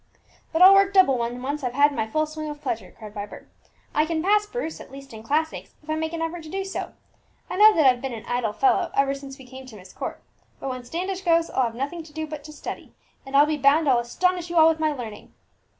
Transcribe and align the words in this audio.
"But 0.51 0.63
I'll 0.63 0.73
work 0.73 0.95
double 0.95 1.19
when 1.19 1.43
once 1.43 1.63
I've 1.63 1.75
had 1.75 1.93
my 1.93 2.07
full 2.07 2.25
swing 2.25 2.49
of 2.49 2.59
pleasure," 2.59 2.91
cried 2.97 3.13
Vibert. 3.13 3.47
"I 3.93 4.07
can 4.07 4.23
pass 4.23 4.47
Bruce, 4.47 4.81
at 4.81 4.91
least 4.91 5.13
in 5.13 5.21
classics, 5.21 5.75
if 5.83 5.91
I 5.91 5.93
make 5.93 6.11
an 6.11 6.23
effort 6.23 6.41
to 6.41 6.49
do 6.49 6.65
so. 6.65 6.93
I 7.51 7.57
know 7.57 7.71
that 7.75 7.85
I've 7.85 8.01
been 8.01 8.11
an 8.15 8.25
idle 8.25 8.51
fellow 8.51 8.89
ever 8.95 9.13
since 9.13 9.37
we 9.37 9.45
came 9.45 9.67
to 9.67 9.75
Myst 9.75 9.95
Court; 9.95 10.19
but 10.59 10.69
when 10.69 10.83
Standish 10.83 11.21
goes 11.21 11.51
I'll 11.51 11.65
have 11.65 11.75
nothing 11.75 12.01
to 12.01 12.13
do 12.13 12.25
but 12.25 12.43
to 12.45 12.51
study, 12.51 12.95
and 13.27 13.35
I'll 13.37 13.45
be 13.45 13.57
bound 13.57 13.87
I'll 13.87 13.99
astonish 13.99 14.49
you 14.49 14.57
all 14.57 14.69
with 14.69 14.79
my 14.79 14.91
learning." 14.91 15.35